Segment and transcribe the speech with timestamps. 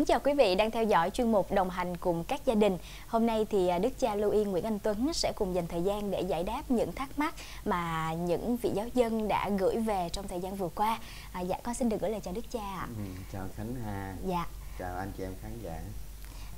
[0.00, 2.78] Kính chào quý vị đang theo dõi chuyên mục đồng hành cùng các gia đình.
[3.06, 5.82] Hôm nay thì à, Đức cha Lưu Yên Nguyễn Anh Tuấn sẽ cùng dành thời
[5.82, 10.08] gian để giải đáp những thắc mắc mà những vị giáo dân đã gửi về
[10.12, 10.98] trong thời gian vừa qua.
[11.32, 12.86] À, dạ con xin được gửi lời chào Đức cha ạ.
[12.96, 14.46] Ừ, chào Khánh Hà, Dạ.
[14.78, 15.80] chào anh chị em khán giả.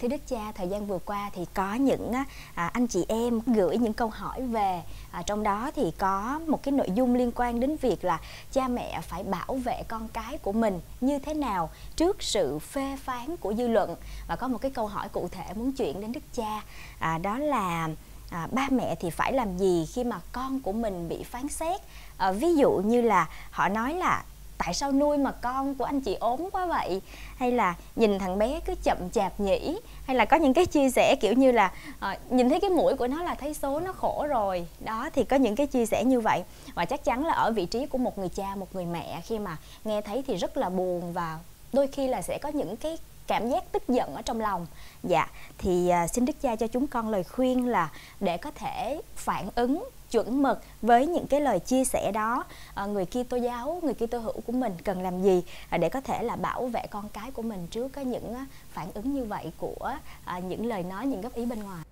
[0.03, 2.13] Thưa Đức cha, thời gian vừa qua thì có những
[2.55, 6.63] à, anh chị em gửi những câu hỏi về à, trong đó thì có một
[6.63, 8.21] cái nội dung liên quan đến việc là
[8.53, 12.97] cha mẹ phải bảo vệ con cái của mình như thế nào trước sự phê
[13.05, 13.97] phán của dư luận.
[14.29, 16.63] Và có một cái câu hỏi cụ thể muốn chuyển đến Đức cha
[16.99, 17.89] à, đó là
[18.31, 21.81] à, ba mẹ thì phải làm gì khi mà con của mình bị phán xét?
[22.17, 24.25] À, ví dụ như là họ nói là
[24.65, 27.01] tại sao nuôi mà con của anh chị ốm quá vậy?
[27.37, 29.79] Hay là nhìn thằng bé cứ chậm chạp nhỉ?
[30.07, 32.97] Hay là có những cái chia sẻ kiểu như là ờ, nhìn thấy cái mũi
[32.97, 34.67] của nó là thấy số nó khổ rồi.
[34.81, 36.43] Đó thì có những cái chia sẻ như vậy.
[36.75, 39.39] Và chắc chắn là ở vị trí của một người cha một người mẹ khi
[39.39, 41.39] mà nghe thấy thì rất là buồn và
[41.73, 44.67] đôi khi là sẽ có những cái cảm giác tức giận ở trong lòng.
[45.03, 49.01] Dạ thì à, xin đức cha cho chúng con lời khuyên là để có thể
[49.17, 53.81] phản ứng chuẩn mực với những cái lời chia sẻ đó à, người Kitô giáo
[53.83, 56.87] người Kitô hữu của mình cần làm gì à, để có thể là bảo vệ
[56.91, 58.35] con cái của mình trước cái những
[58.69, 59.93] phản ứng như vậy của
[60.25, 61.85] à, những lời nói những góp ý bên ngoài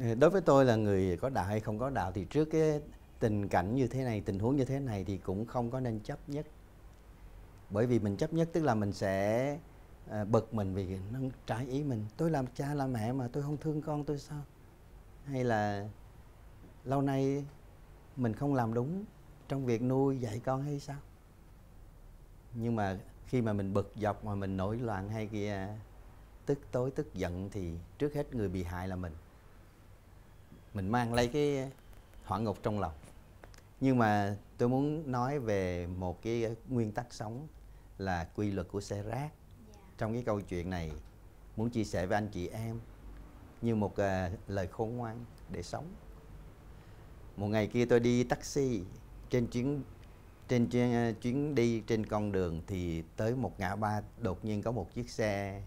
[0.00, 2.80] ờ, Đối với tôi là người có đạo hay không có đạo thì trước cái
[3.20, 6.00] tình cảnh như thế này, tình huống như thế này thì cũng không có nên
[6.00, 6.46] chấp nhất.
[7.70, 9.58] Bởi vì mình chấp nhất tức là mình sẽ
[10.10, 12.04] à, bực mình vì nó trái ý mình.
[12.16, 14.40] Tôi làm cha làm mẹ mà tôi không thương con tôi sao?
[15.24, 15.88] Hay là
[16.88, 17.44] lâu nay
[18.16, 19.04] mình không làm đúng
[19.48, 20.96] trong việc nuôi dạy con hay sao?
[22.54, 25.68] Nhưng mà khi mà mình bực dọc mà mình nổi loạn hay kia
[26.46, 29.12] tức tối tức giận thì trước hết người bị hại là mình.
[30.74, 31.72] Mình mang lấy cái
[32.24, 32.94] hỏa ngục trong lòng.
[33.80, 37.46] Nhưng mà tôi muốn nói về một cái nguyên tắc sống
[37.98, 39.30] là quy luật của xe rác.
[39.98, 40.92] Trong cái câu chuyện này
[41.56, 42.80] muốn chia sẻ với anh chị em
[43.62, 45.86] như một à, lời khôn ngoan để sống
[47.38, 48.82] một ngày kia tôi đi taxi.
[49.30, 49.82] Trên chuyến
[50.48, 54.62] trên chuyến, ờ, chuyến đi trên con đường thì tới một ngã ba đột nhiên
[54.62, 55.62] có một chiếc xe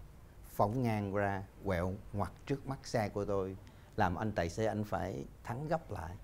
[0.54, 3.56] phóng ngang ra quẹo ngoặt trước mắt xe của tôi
[3.96, 6.14] làm anh tài xế anh phải thắng gấp lại.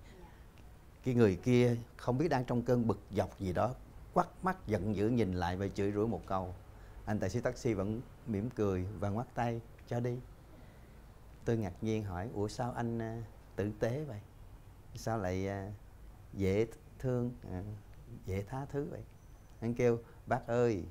[1.03, 3.73] Cái người kia không biết đang trong cơn bực dọc gì đó
[4.13, 6.55] quắt mắt giận dữ nhìn lại và chửi rủa một câu.
[7.05, 10.19] Anh tài xế taxi vẫn mỉm cười và ngoắt tay cho đi.
[11.45, 13.15] Tôi ngạc nhiên hỏi ủa sao anh ờ,
[13.55, 14.19] tử tế vậy?
[14.95, 15.71] Sao lại à,
[16.33, 16.67] dễ
[16.99, 17.63] thương à,
[18.25, 19.01] dễ tha thứ vậy?
[19.61, 20.83] Anh kêu bác ơi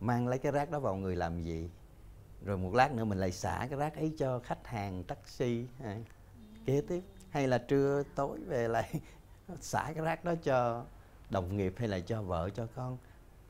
[0.00, 1.70] mang lấy cái rác đó vào người làm gì?
[2.44, 5.98] Rồi một lát nữa mình lại xả cái rác ấy cho khách hàng taxi à,
[6.64, 7.02] kế tiếp.
[7.30, 9.00] Hay là trưa tối về lại
[9.60, 10.84] xả cái rác đó cho
[11.30, 12.98] đồng nghiệp hay là cho vợ cho con.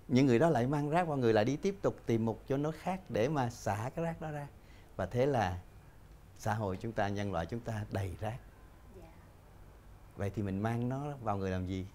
[0.09, 2.57] Những người đó lại mang rác vào người lại đi tiếp tục tìm một chỗ
[2.57, 4.49] nó khác để mà xả cái rác đó ra.
[4.97, 5.61] Và thế là
[6.39, 8.39] xã hội chúng ta nhân loại chúng ta đầy rác
[10.17, 11.87] vậy thì mình mang nó vào người làm gì?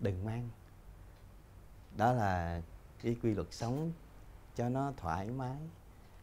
[0.00, 0.48] Đừng mang.
[1.96, 2.62] Đó là
[3.02, 3.92] cái quy luật sống
[4.54, 5.56] cho nó thoải mái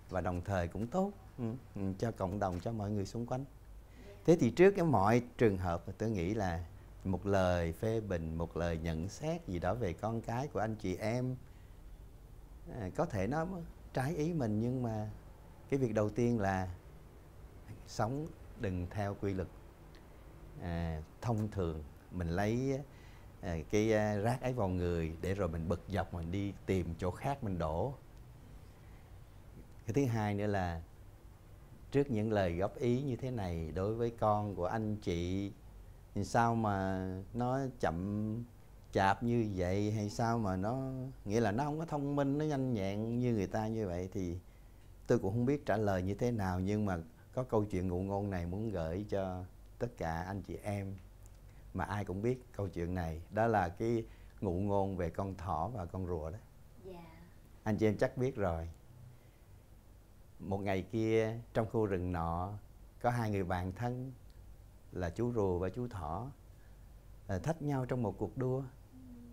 [0.10, 1.44] và đồng thời cũng tốt ừ,
[1.76, 3.46] ừ cho cộng đồng cho mọi người xung quanh.
[4.26, 6.66] Thế thì trước cái mọi trường hợp tôi nghĩ là
[7.04, 10.76] một lời phê bình một lời nhận xét gì đó về con cái của anh
[10.76, 11.36] chị em
[12.80, 13.48] à, có thể nó
[13.94, 15.10] trái ý mình nhưng mà
[15.70, 16.70] cái việc đầu tiên là
[17.88, 18.28] sống
[18.60, 19.48] đừng theo quy luật
[20.62, 22.80] à, thông thường mình lấy
[23.41, 26.94] à, cái à, rác ấy vào người để rồi mình bực dọc mình đi tìm
[26.97, 27.94] chỗ khác mình đổ.
[29.86, 30.81] Cái thứ hai nữa là
[31.92, 35.51] trước những lời góp ý như thế này đối với con của anh chị
[36.16, 38.44] thì sao mà nó chậm
[38.92, 39.92] chạp như vậy?
[39.92, 40.92] Hay sao mà nó
[41.25, 44.10] nghĩa là nó không có thông minh nó nhanh nhẹn như người ta như vậy?
[44.13, 44.38] Thì
[45.07, 46.98] tôi cũng không biết trả lời như thế nào nhưng mà
[47.33, 49.44] có câu chuyện ngụ ngôn này muốn gửi cho
[49.80, 50.96] tất cả anh chị em
[51.74, 53.22] mà ai cũng biết câu chuyện này.
[53.31, 54.06] Đó là cái
[54.42, 56.38] ngụ ngôn về con thỏ và con rùa đó.
[57.64, 58.70] Anh chị em chắc biết rồi.
[60.40, 62.54] Một ngày kia trong khu rừng nọ
[63.02, 64.12] có hai người bạn thân
[64.92, 66.31] là chú rùa và chú thỏ
[67.28, 68.64] à, thách nhau trong một cuộc đua.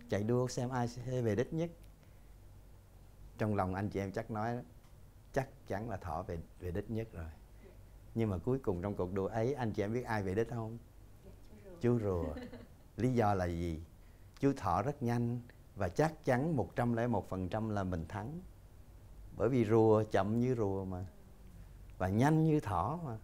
[0.09, 1.71] Chạy đua xem ai sẽ về đích nhất.
[3.39, 4.59] Trong lòng anh chị em chắc nói
[5.33, 7.31] chắc chắn là thỏ về về đích nhất rồi
[8.15, 10.51] nhưng mà cuối cùng trong cuộc đua ấy anh chị em biết ai về đích
[10.51, 10.79] không?
[11.81, 12.25] Chú rùa.
[12.97, 13.83] Lý do là gì?
[14.41, 15.41] Chú thỏ rất nhanh
[15.77, 18.41] và chắc chắn 101% là mình thắng.
[19.37, 21.07] Bởi vì rùa chậm như rùa mà.
[21.99, 23.19] Và nhanh như thỏ mà.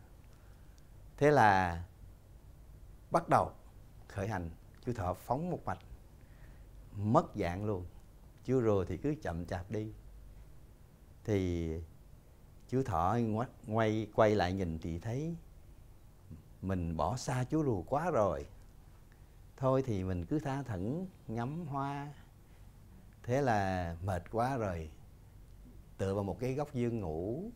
[1.16, 1.84] Thế là
[3.10, 3.50] bắt đầu
[4.08, 4.50] khởi hành.
[4.84, 5.78] Chú thỏ phóng một mạch
[6.92, 7.84] mất dạng luôn.
[8.44, 9.92] Chú rùa thì cứ chậm chạp đi.
[11.24, 11.70] Thì
[12.68, 13.18] chú thọ
[13.66, 15.36] ngoay quay lại nhìn thì thấy
[16.62, 18.46] mình bỏ xa chú rùa quá rồi.
[19.56, 22.14] Thôi thì mình cứ tha thẩn, ngắm hoa.
[23.22, 24.90] Thế là mệt quá rồi,
[25.98, 27.50] tựa vào một cái góc dương ngủ.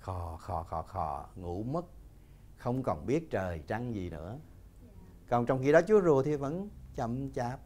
[0.00, 1.84] Khò khò khò khò, ngủ mất,
[2.56, 4.38] không còn biết trời trăng gì nữa.
[5.28, 7.60] Còn trong khi đó chú rùa thì vẫn chậm chạp,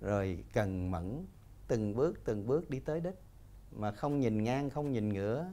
[0.00, 1.26] rồi cần mẫn,
[1.68, 3.14] từng bước từng bước đi tới đích
[3.76, 5.46] mà không nhìn ngang không nhìn ngửa.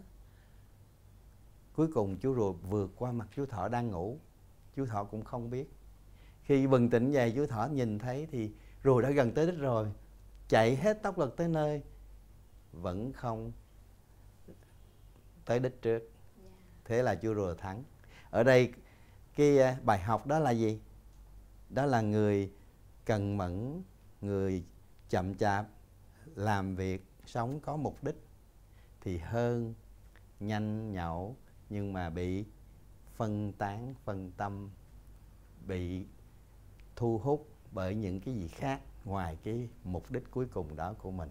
[1.73, 4.17] Cuối cùng chú rùa vượt qua mặt chú thọ đang ngủ.
[4.75, 5.69] Chú thọ cũng không biết.
[6.43, 8.51] Khi bừng tỉnh dậy chú thọ nhìn thấy thì
[8.83, 9.91] rùa đã gần tới đích rồi.
[10.47, 11.81] Chạy hết tốc lực tới nơi
[12.71, 13.51] vẫn không
[15.45, 16.11] tới đích trước.
[16.85, 17.83] Thế là chú rùa thắng.
[18.29, 18.73] Ở đây
[19.35, 20.81] cái à, bài học đó là gì?
[21.69, 22.51] Đó là người
[23.05, 23.83] cần mẫn
[24.21, 24.63] người
[25.09, 25.67] chậm chạp
[26.35, 28.15] làm việc sống có mục đích
[29.01, 29.73] thì hơn,
[30.39, 31.35] nhanh nhậu
[31.69, 32.45] nhưng mà bị
[33.15, 34.69] phân tán, phân tâm,
[35.67, 36.05] bị
[36.95, 41.11] thu hút bởi những cái gì khác ngoài cái mục đích cuối cùng đó của
[41.11, 41.29] mình.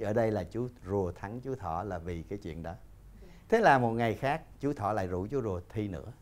[0.00, 2.74] Ở đây là chú rùa thắng chú thọ là vì cái chuyện đó.
[3.48, 6.12] Thế là một ngày khác, chú thọ lại rủ chú rùa thi nữa.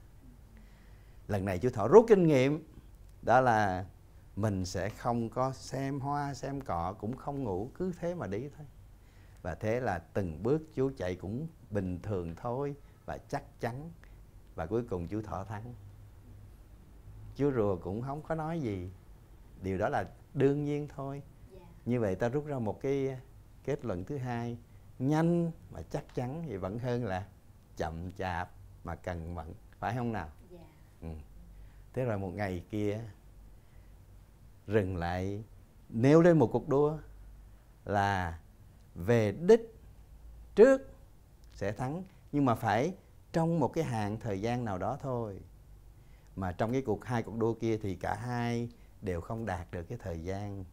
[1.28, 2.68] Lần này chú thọ rút kinh nghiệm,
[3.22, 3.86] đó là
[4.36, 8.48] mình sẽ không có xem hoa, xem cọ cũng không ngủ, cứ thế mà đi
[8.56, 8.66] thôi
[9.46, 13.90] và thế là từng bước chú chạy cũng bình thường thôi và chắc chắn
[14.54, 15.74] và cuối cùng chú thọ thắng
[17.36, 18.90] chú rùa cũng không có nói gì
[19.62, 20.04] điều đó là
[20.34, 21.22] đương nhiên thôi
[21.52, 21.60] dạ.
[21.84, 23.20] như vậy ta rút ra một cái
[23.64, 24.58] kết luận thứ hai
[24.98, 27.26] nhanh mà chắc chắn thì vẫn hơn là
[27.76, 28.50] chậm chạp
[28.84, 30.50] mà cần mẫn phải không nào yeah.
[30.50, 31.08] Dạ.
[31.08, 31.14] ừ.
[31.92, 33.00] thế rồi một ngày kia
[34.66, 35.44] rừng lại
[35.88, 36.98] nêu lên một cuộc đua
[37.84, 38.38] là
[38.96, 39.74] về đích
[40.54, 40.90] trước
[41.52, 42.02] sẽ thắng.
[42.32, 42.94] Nhưng mà phải
[43.32, 45.40] trong một cái hạn thời gian nào đó thôi.
[46.36, 48.68] Mà trong cái cuộc hai cuộc đua kia thì cả hai
[49.02, 50.64] đều không đạt được cái thời gian.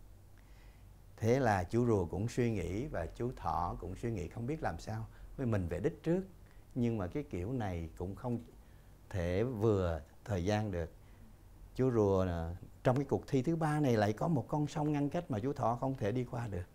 [1.18, 4.64] Thế là chú rùa cũng suy nghĩ và chú thỏ cũng suy nghĩ không biết
[4.64, 6.22] làm sao với mình về đích trước.
[6.76, 8.40] Nhưng mà cái kiểu này cũng không
[9.10, 10.92] thể vừa thời gian được.
[11.76, 14.92] Chú rùa à, trong cái cuộc thi thứ ba này lại có một con sông
[14.92, 16.66] ngăn cách mà chú thỏ không thể đi qua được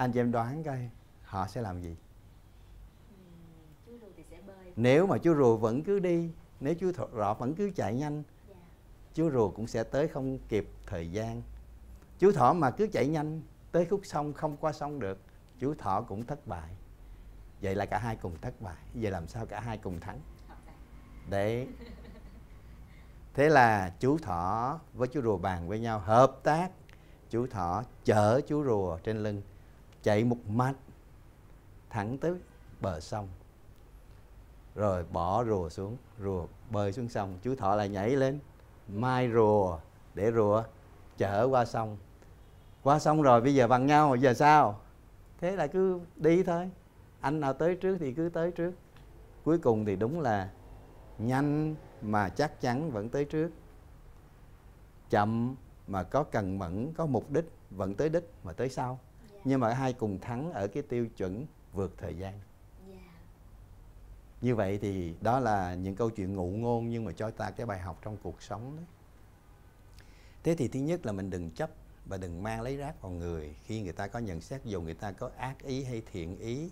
[0.00, 0.90] anh chị em đoán coi
[1.22, 1.96] họ sẽ làm gì?
[4.46, 4.72] Bơi.
[4.76, 6.30] Nếu mà chú rùa vẫn cứ đi
[6.60, 8.22] nếu chú thọ vẫn cứ chạy nhanh.
[8.48, 8.54] Dạ.
[9.14, 11.42] chú rùa cũng sẽ tới không kịp thời gian.
[12.18, 13.42] Chú thỏ mà cứ chạy nhanh
[13.72, 15.18] tới khúc sông không qua sông được
[15.58, 16.76] chú thỏ cũng thất bại.
[17.62, 18.84] Vậy là cả hai cùng thất bại.
[18.94, 20.20] Giờ làm sao cả hai cùng thắng?
[21.30, 21.68] Đấy.
[23.34, 26.70] Thế là chú thỏ với chú rùa bàn với nhau hợp tác.
[27.30, 29.42] Chú thỏ chở chú rùa trên lưng
[30.02, 30.76] chạy một mạch
[31.90, 32.34] thẳng tới
[32.80, 33.28] bờ sông.
[34.74, 37.38] Rồi bỏ rùa xuống, rùa bơi xuống sông.
[37.42, 38.38] Chú thọ lại nhảy lên,
[38.88, 39.78] mai rùa,
[40.14, 40.64] để rùa
[41.18, 41.96] chở qua sông.
[42.82, 44.80] Qua sông rồi, bây giờ bằng nhau, giờ sao?
[45.40, 46.70] Thế là cứ đi thôi.
[47.20, 48.72] Anh nào tới trước thì cứ tới trước.
[49.44, 50.50] Cuối cùng thì đúng là
[51.18, 53.50] nhanh mà chắc chắn vẫn tới trước.
[55.10, 58.98] Chậm mà có cần mẫn, có mục đích vẫn tới đích mà tới sau
[59.44, 62.42] nhưng mà hai cùng thắng ở cái tiêu chuẩn vượt thời gian yeah.
[62.88, 63.12] Dạ.
[64.40, 67.66] như vậy thì đó là những câu chuyện ngụ ngôn nhưng mà cho ta cái
[67.66, 68.86] bài học trong cuộc sống đấy
[70.44, 71.70] thế thì thứ nhất là mình đừng chấp
[72.06, 74.94] và đừng mang lấy rác vào người khi người ta có nhận xét dù người
[74.94, 76.70] ta có ác ý hay thiện ý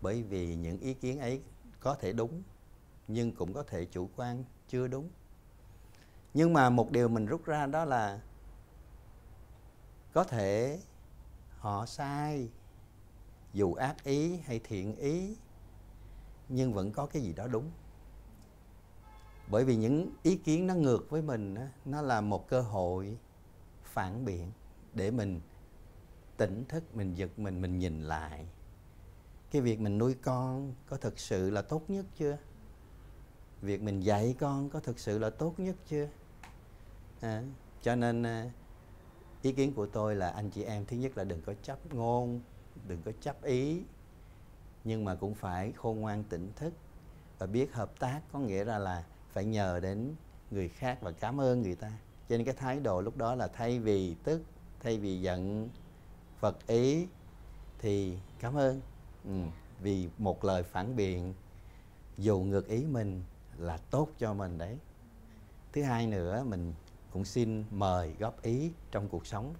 [0.00, 1.42] bởi vì những ý kiến ấy
[1.80, 2.42] có thể đúng
[3.08, 5.08] nhưng cũng có thể chủ quan chưa đúng
[6.34, 8.20] nhưng mà một điều mình rút ra đó là
[10.12, 10.78] có thể
[11.60, 12.48] họ sai.
[13.52, 15.36] Dù ác ý hay thiện ý
[16.48, 17.70] nhưng vẫn có cái gì đó đúng.
[19.50, 23.18] Bởi vì những ý kiến nó ngược với mình nó là một cơ hội
[23.82, 24.52] phản biện
[24.94, 25.40] để mình
[26.36, 28.46] tỉnh thức mình giật mình mình nhìn lại.
[29.50, 32.36] Cái việc mình nuôi con có thực sự là tốt nhất chưa?
[33.60, 36.08] Việc mình dạy con có thực sự là tốt nhất chưa?
[37.20, 37.42] À,
[37.82, 38.50] cho nên à,
[39.42, 42.40] ý kiến của tôi là anh chị em thứ nhất là đừng có chấp ngôn
[42.88, 43.82] đừng có chấp ý
[44.84, 46.72] nhưng mà cũng phải khôn ngoan tỉnh thức
[47.38, 50.14] và biết hợp tác có nghĩa ra là phải nhờ đến
[50.50, 51.92] người khác và cảm ơn người ta.
[52.28, 54.42] Cho nên cái thái độ lúc đó là thay vì tức
[54.80, 55.68] thay vì giận
[56.38, 57.06] phật ý
[57.78, 58.80] thì cảm ơn.
[59.24, 59.30] Ừ,
[59.82, 61.34] vì một lời phản biện
[62.18, 63.22] dù ngược ý mình
[63.58, 64.76] là tốt cho mình đấy.
[65.72, 66.72] Thứ hai nữa mình
[67.12, 69.54] cũng xin mời góp ý trong cuộc sống.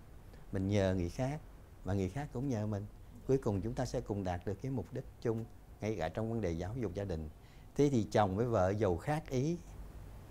[0.52, 1.40] Mình nhờ người khác,
[1.84, 2.86] và người khác cũng nhờ mình.
[3.26, 5.44] Cuối cùng chúng ta sẽ cùng đạt được cái mục đích chung,
[5.80, 7.28] ngay cả trong vấn đề giáo dục gia đình.
[7.76, 9.56] Thế thì chồng với vợ giàu khác ý,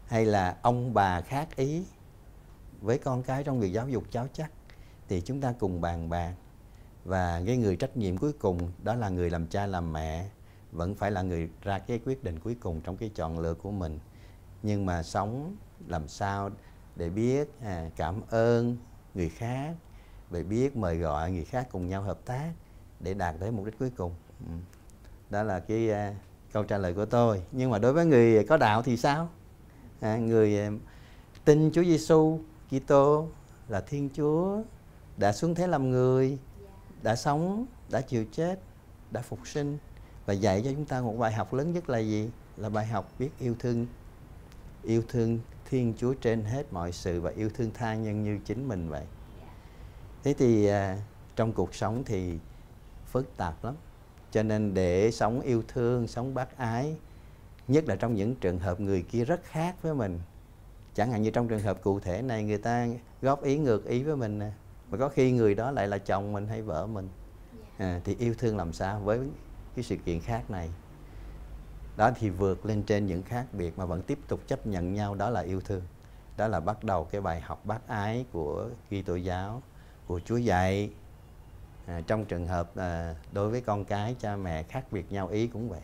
[0.06, 1.84] hay là ông bà khác ý,
[2.82, 4.52] với con cái trong việc giáo dục cháu chắc,
[5.08, 6.34] thì chúng ta cùng bàn bạc.
[7.06, 10.30] Và cái người trách nhiệm cuối cùng đó là người làm cha làm mẹ,
[10.72, 13.72] vẫn phải là người ra cái quyết định cuối cùng trong cái chọn lựa của
[13.72, 14.00] mình.
[14.64, 15.56] Nhưng mà sống
[15.88, 16.50] làm sao
[17.00, 18.78] để biết à, cảm ơn
[19.14, 19.76] người khác
[20.32, 22.52] để biết mời gọi người khác cùng nhau hợp tác
[23.00, 24.14] để đạt tới mục đích cuối cùng.
[24.48, 24.54] Ừ.
[25.30, 26.16] đó là cái uh,
[26.54, 27.42] câu trả lời của tôi.
[27.52, 29.30] Nhưng mà đối với người có đạo thì sao?
[30.00, 30.82] À, người uh,
[31.46, 32.40] tin Chúa Giêsu
[32.70, 33.28] Kitô
[33.68, 34.62] là Thiên Chúa
[35.18, 36.38] đã xuống thế làm người
[37.02, 38.60] đã sống đã chịu chết
[39.12, 39.78] đã phục sinh
[40.26, 42.30] và dạy cho chúng ta một bài học lớn nhất là gì?
[42.58, 43.88] Là bài học biết yêu thương
[44.84, 45.40] yêu thương
[45.70, 49.06] Thiên Chúa trên hết mọi sự và yêu thương tha nhân như chính mình vậy.
[50.24, 50.98] Thế thì à,
[51.36, 52.40] trong cuộc sống thì
[53.06, 53.76] phức tạp lắm.
[54.32, 56.96] Cho nên để sống yêu thương sống bác ái
[57.68, 60.20] nhất là trong những trường hợp người kia rất khác với mình
[60.96, 62.88] chẳng hạn như trong trường hợp cụ thể này người ta
[63.22, 64.52] góp ý ngược ý với mình nè
[64.92, 67.10] mà có khi người đó lại là chồng mình hay vợ mình.
[67.78, 69.20] À, thì yêu thương làm sao với
[69.76, 70.70] cái sự kiện khác này
[72.00, 75.16] đó thì vượt lên trên những khác biệt mà vẫn tiếp tục chấp nhận nhau
[75.16, 75.82] đó là yêu thương.
[76.38, 79.62] Đó là bắt đầu cái bài học bác ái của Kitô giáo
[80.08, 80.90] của Chúa dạy.
[81.86, 85.48] À, trong trường hợp à, đối với con cái cha mẹ khác biệt nhau ý
[85.48, 85.82] cũng vậy.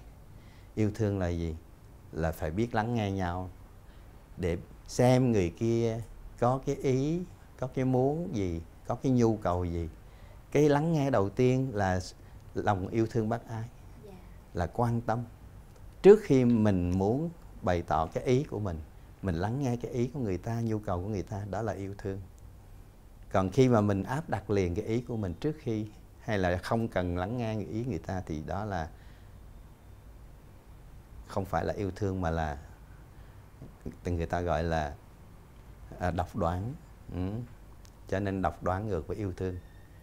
[0.75, 1.55] Yêu thương là gì?
[2.11, 3.49] Là phải biết lắng nghe nhau.
[4.37, 4.57] Để
[4.87, 5.99] xem người kia
[6.39, 7.21] có cái ý
[7.59, 9.89] có cái muốn gì có cái nhu cầu gì.
[10.51, 11.99] Cái lắng nghe đầu tiên là
[12.53, 13.69] lòng yêu thương bác ái
[14.05, 14.13] dạ.
[14.53, 15.23] là quan tâm
[16.05, 17.29] trước khi mình muốn
[17.61, 18.79] bày tỏ cái ý của mình
[19.21, 21.73] mình lắng nghe cái ý của người ta nhu cầu của người ta đó là
[21.73, 22.21] yêu thương
[23.31, 25.87] còn khi mà mình áp đặt liền cái ý của mình trước khi
[26.19, 28.89] hay là không cần lắng nghe ý người ta thì đó là
[31.27, 32.57] không phải là yêu thương mà là
[34.05, 34.95] người ta gọi là
[35.99, 36.73] à, độc đoán
[37.13, 37.29] ừ.
[38.07, 39.55] cho nên độc đoán ngược với yêu thương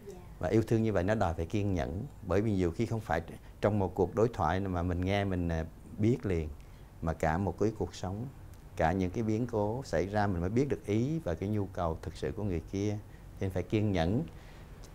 [0.06, 0.14] dạ.
[0.38, 3.00] và yêu thương như vậy nó đòi phải kiên nhẫn bởi vì nhiều khi không
[3.00, 3.22] phải
[3.60, 5.64] trong một cuộc đối thoại mà mình nghe mình à,
[5.98, 6.48] biết liền
[7.02, 8.26] mà cả một cái cuộc sống
[8.76, 11.66] cả những cái biến cố xảy ra mình mới biết được ý và cái nhu
[11.66, 12.98] cầu thực sự của người kia
[13.40, 14.22] nên phải kiên nhẫn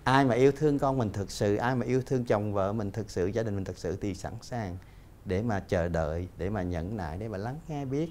[0.04, 2.92] ai mà yêu thương con mình thực sự ai mà yêu thương chồng vợ mình
[2.92, 4.78] thực sự gia đình mình thực sự thì sẵn sàng
[5.26, 8.10] để mà chờ đợi để mà nhẫn nại để mà lắng nghe biết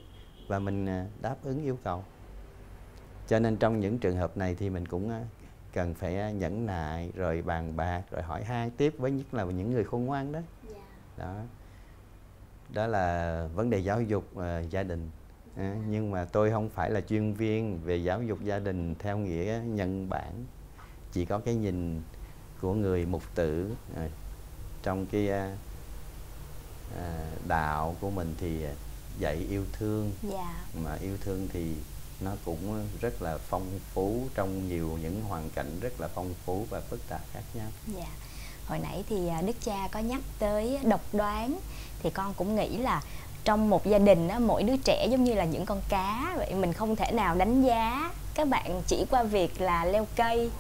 [0.49, 2.05] và mình à, đáp ứng yêu cầu
[3.29, 5.25] cho nên trong những trường hợp này thì mình cũng à,
[5.73, 9.45] cần phải à, nhẫn nại rồi bàn bạc rồi hỏi han tiếp với nhất là
[9.45, 10.81] những người khôn ngoan đó yeah.
[11.19, 11.25] Dạ.
[11.25, 11.35] đó
[12.73, 15.11] đó là vấn đề giáo dục uh, gia đình
[15.57, 19.19] à, nhưng mà tôi không phải là chuyên viên về giáo dục gia đình theo
[19.19, 20.45] nghĩa nhân bản
[21.13, 22.03] chỉ có cái nhìn
[22.61, 24.09] của người mục tử à,
[24.83, 25.57] trong cái à,
[27.49, 28.65] đạo của mình thì
[29.19, 30.35] dạy yêu thương yeah.
[30.35, 30.81] Dạ.
[30.85, 31.75] mà yêu thương thì
[32.21, 36.67] nó cũng rất là phong phú trong nhiều những hoàn cảnh rất là phong phú
[36.71, 37.69] và phức tạp khác nhau.
[37.97, 38.09] Yeah.
[38.69, 41.59] Hồi nãy thì à, Đức Cha có nhắc tới độc đoán
[42.03, 43.03] thì con cũng nghĩ là
[43.45, 46.55] trong một gia đình á, mỗi đứa trẻ giống như là những con cá vậy
[46.55, 50.51] mình không thể nào đánh giá các bạn chỉ qua việc là leo cây.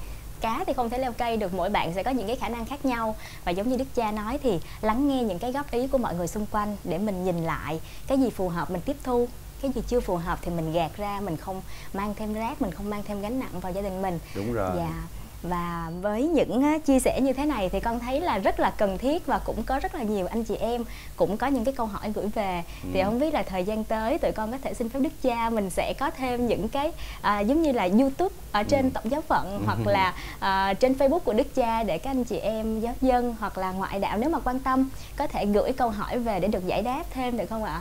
[0.40, 2.66] Cá thì không thể leo cây được mỗi bạn sẽ có những cái khả năng
[2.66, 3.16] khác nhau.
[3.44, 6.14] Và giống như đức cha nói thì lắng nghe những cái góp ý của mọi
[6.14, 9.28] người xung quanh để mình nhìn lại cái gì phù hợp mình tiếp thu.
[9.62, 11.62] Cái gì chưa phù hợp thì mình gạt ra mình không
[11.94, 14.18] mang thêm rác mình không mang thêm gánh nặng vào gia đình mình.
[14.34, 14.70] Đúng rồi.
[14.76, 15.02] Dạ
[15.42, 18.98] và với những chia sẻ như thế này thì con thấy là rất là cần
[18.98, 20.84] thiết và cũng có rất là nhiều anh chị em
[21.16, 22.88] cũng có những cái câu hỏi gửi về ừ.
[22.94, 25.50] thì không biết là thời gian tới tụi con có thể xin phép đức cha
[25.50, 28.90] mình sẽ có thêm những cái à, giống như là youtube ở trên ừ.
[28.94, 29.62] tổng giáo phận ừ.
[29.66, 33.36] hoặc là à, trên facebook của đức cha để các anh chị em giáo dân
[33.40, 36.48] hoặc là ngoại đạo nếu mà quan tâm có thể gửi câu hỏi về để
[36.48, 37.80] được giải đáp thêm được không ạ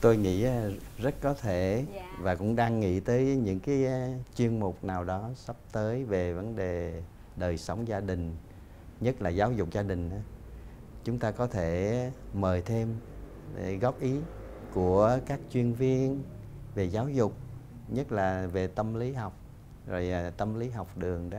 [0.00, 1.84] tôi nghĩ ờ, rất có thể.
[1.94, 2.02] Dạ.
[2.18, 6.32] và cũng đang nghĩ tới những cái ờ, chuyên mục nào đó sắp tới về
[6.32, 7.02] vấn đề
[7.36, 8.36] đời sống gia đình
[9.00, 10.10] nhất là giáo dục gia đình
[11.04, 12.96] chúng ta có thể mời thêm
[13.56, 14.14] để góp ý
[14.74, 16.22] của các chuyên viên
[16.74, 17.32] về giáo dục
[17.88, 19.36] nhất là về tâm lý học
[19.86, 21.38] rồi tâm lý học đường đó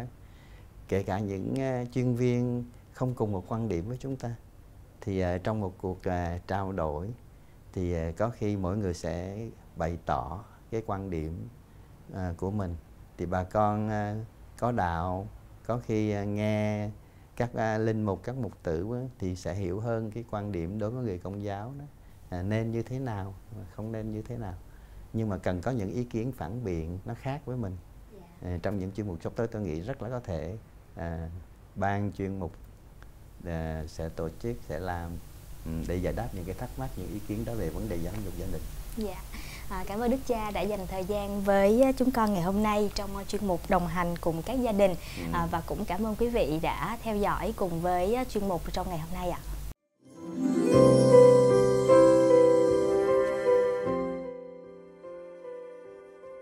[0.88, 1.56] kể cả những
[1.94, 4.36] chuyên viên không cùng một quan điểm với chúng ta
[5.02, 6.00] thì trong một cuộc
[6.48, 7.10] trao đổi
[7.74, 11.48] thì à, có khi mỗi người sẽ bày tỏ cái quan điểm
[12.14, 12.76] à, của mình
[13.18, 14.16] thì bà con à,
[14.60, 15.28] có đạo
[15.66, 16.90] có khi à, nghe
[17.36, 20.80] các à, linh mục các mục tử á, thì sẽ hiểu hơn cái quan điểm
[20.80, 21.86] đối với người công giáo đó
[22.30, 23.34] à, nên như thế nào
[23.76, 24.56] không nên như thế nào
[25.14, 27.78] nhưng mà cần có những ý kiến phản biện nó khác với mình.
[28.14, 28.50] Dạ.
[28.50, 30.58] à, trong những chuyên mục sắp tới tôi nghĩ rất là có thể
[30.96, 31.30] à,
[31.76, 32.52] ban chuyên mục
[33.46, 35.12] à, sẽ tổ chức sẽ làm
[35.88, 38.14] để giải đáp những cái thắc mắc những ý kiến đó về vấn đề giáo
[38.26, 38.62] dục gia đình
[38.98, 39.22] dạ
[39.70, 42.90] À, cảm ơn Đức Cha đã dành thời gian với chúng con ngày hôm nay
[42.96, 45.24] trong chuyên mục đồng hành cùng các gia đình ừ.
[45.34, 48.90] à, và cũng cảm ơn quý vị đã theo dõi cùng với chuyên mục trong
[48.90, 49.40] ngày hôm nay ạ.
[49.44, 49.49] À.